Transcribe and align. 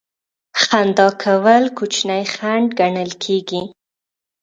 خندا 0.61 1.07
کول 1.23 1.63
کوچنی 1.77 2.23
خنډ 2.33 2.67
ګڼل 2.79 3.11
کیږي. 3.23 3.61